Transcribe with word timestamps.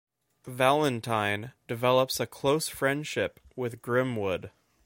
Valentine 0.47 1.53
develops 1.67 2.19
a 2.19 2.25
close 2.25 2.67
friendship 2.67 3.39
with 3.55 3.83
Grimwood. 3.83 4.49